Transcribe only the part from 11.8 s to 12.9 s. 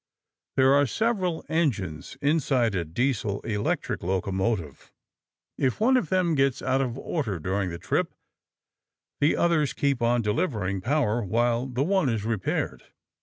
one is repaired.